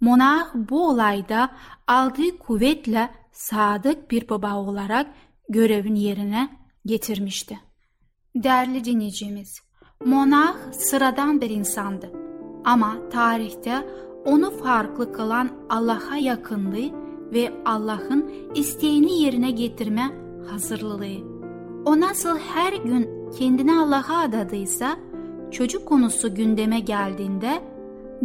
Monah 0.00 0.54
bu 0.54 0.88
olayda 0.88 1.50
aldığı 1.86 2.38
kuvvetle 2.38 3.10
sadık 3.32 4.10
bir 4.10 4.28
baba 4.28 4.54
olarak 4.54 5.06
görevin 5.48 5.94
yerine 5.94 6.48
getirmişti. 6.86 7.58
Değerli 8.36 8.84
dinleyicimiz, 8.84 9.60
Monah 10.04 10.72
sıradan 10.72 11.40
bir 11.40 11.50
insandı 11.50 12.12
ama 12.64 13.08
tarihte 13.10 13.88
onu 14.24 14.50
farklı 14.50 15.12
kılan 15.12 15.50
Allah'a 15.68 16.16
yakınlığı 16.16 16.90
ve 17.32 17.52
Allah'ın 17.64 18.30
isteğini 18.54 19.22
yerine 19.22 19.50
getirme 19.50 20.10
hazırlığı. 20.50 21.38
O 21.84 22.00
nasıl 22.00 22.38
her 22.38 22.72
gün 22.72 23.30
kendini 23.38 23.78
Allah'a 23.78 24.20
adadıysa, 24.20 24.96
çocuk 25.50 25.88
konusu 25.88 26.34
gündeme 26.34 26.80
geldiğinde 26.80 27.62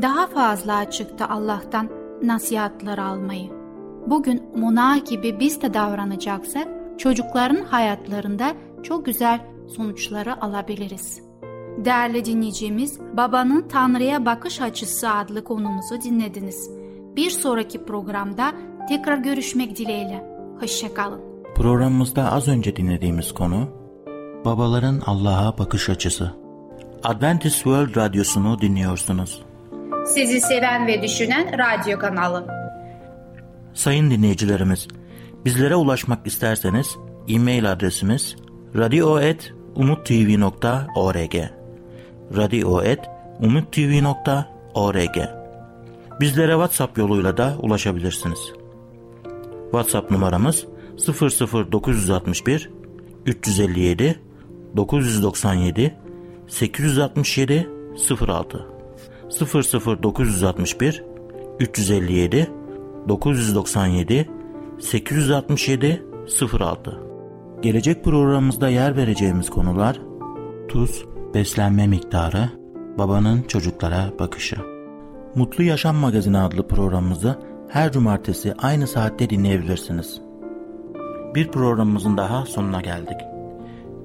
daha 0.01 0.27
fazla 0.27 0.75
açıktı 0.75 1.25
Allah'tan 1.25 1.89
nasihatler 2.23 2.97
almayı. 2.97 3.49
Bugün 4.07 4.43
Munah 4.55 5.05
gibi 5.05 5.39
biz 5.39 5.61
de 5.61 5.73
davranacaksak, 5.73 6.67
çocukların 6.97 7.63
hayatlarında 7.65 8.53
çok 8.83 9.05
güzel 9.05 9.39
sonuçları 9.75 10.41
alabiliriz. 10.41 11.21
Değerli 11.77 12.25
dinleyicimiz, 12.25 12.99
Babanın 13.17 13.67
Tanrı'ya 13.67 14.25
Bakış 14.25 14.61
Açısı 14.61 15.09
adlı 15.09 15.43
konumuzu 15.43 16.01
dinlediniz. 16.03 16.69
Bir 17.15 17.29
sonraki 17.29 17.85
programda 17.85 18.51
tekrar 18.89 19.17
görüşmek 19.17 19.77
dileğiyle. 19.77 20.23
Hoşçakalın. 20.59 21.21
Programımızda 21.55 22.31
az 22.31 22.47
önce 22.47 22.75
dinlediğimiz 22.75 23.31
konu 23.31 23.67
Babaların 24.45 25.01
Allah'a 25.05 25.57
bakış 25.57 25.89
açısı. 25.89 26.33
Adventist 27.03 27.55
World 27.55 27.95
Radyosu'nu 27.95 28.61
dinliyorsunuz. 28.61 29.41
Sizi 30.05 30.41
seven 30.41 30.87
ve 30.87 31.01
düşünen 31.01 31.57
radyo 31.57 31.99
kanalı. 31.99 32.47
Sayın 33.73 34.11
dinleyicilerimiz, 34.11 34.87
bizlere 35.45 35.75
ulaşmak 35.75 36.27
isterseniz 36.27 36.97
e-mail 37.27 37.71
adresimiz 37.71 38.35
radio.umutv.org 38.75 41.35
radio.umutv.org 42.35 45.17
Bizlere 46.19 46.51
WhatsApp 46.51 46.97
yoluyla 46.97 47.37
da 47.37 47.57
ulaşabilirsiniz. 47.61 48.39
WhatsApp 49.63 50.11
numaramız 50.11 50.65
00961 51.07 52.69
357 53.25 54.19
997 54.75 55.95
867 56.47 57.69
06 58.27 58.72
00961 59.41 61.03
357 61.59 62.51
997 63.07 64.29
867 64.79 66.03
06 66.59 66.99
Gelecek 67.61 68.03
programımızda 68.03 68.69
yer 68.69 68.97
vereceğimiz 68.97 69.49
konular 69.49 69.99
tuz, 70.69 71.05
beslenme 71.33 71.87
miktarı, 71.87 72.49
babanın 72.97 73.41
çocuklara 73.41 74.11
bakışı. 74.19 74.55
Mutlu 75.35 75.63
Yaşam 75.63 75.95
Magazini 75.95 76.37
adlı 76.37 76.67
programımızı 76.67 77.39
her 77.69 77.91
cumartesi 77.91 78.53
aynı 78.57 78.87
saatte 78.87 79.29
dinleyebilirsiniz. 79.29 80.21
Bir 81.35 81.47
programımızın 81.47 82.17
daha 82.17 82.45
sonuna 82.45 82.81
geldik. 82.81 83.17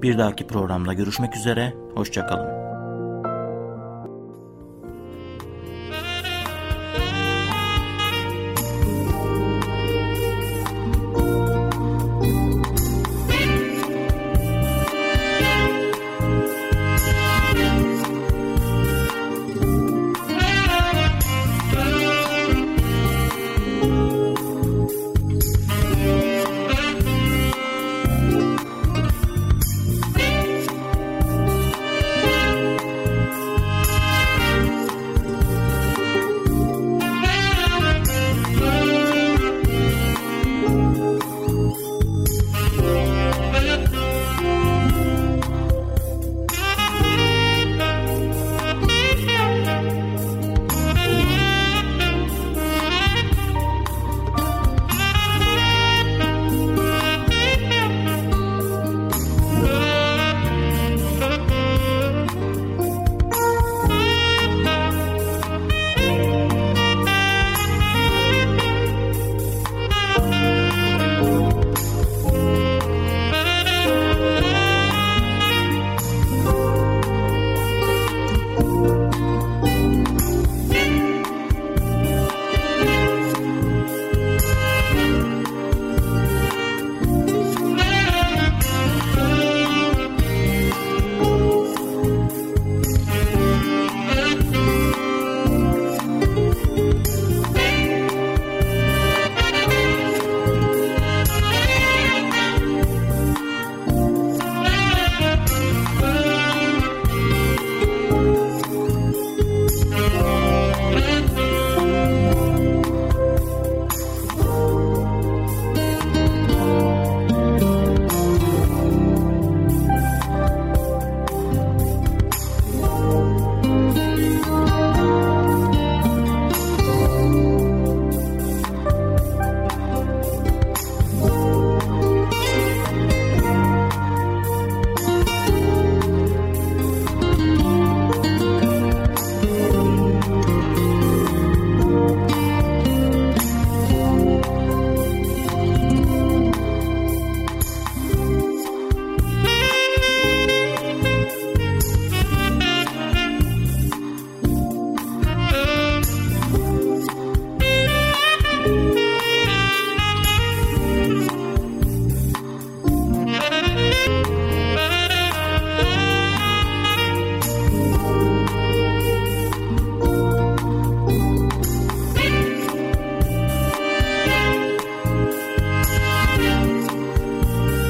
Bir 0.01 0.17
dahaki 0.17 0.47
programda 0.47 0.93
görüşmek 0.93 1.35
üzere, 1.35 1.73
hoşçakalın. 1.95 2.58